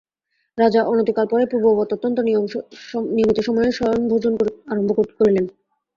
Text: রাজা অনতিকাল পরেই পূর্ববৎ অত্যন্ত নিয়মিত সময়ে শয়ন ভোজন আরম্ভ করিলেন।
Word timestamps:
রাজা 0.57 0.81
অনতিকাল 0.83 1.25
পরেই 1.31 1.49
পূর্ববৎ 1.51 1.89
অত্যন্ত 1.93 2.17
নিয়মিত 2.27 3.37
সময়ে 3.47 3.69
শয়ন 3.71 4.01
ভোজন 4.09 4.33
আরম্ভ 4.67 4.89
করিলেন। 4.95 5.45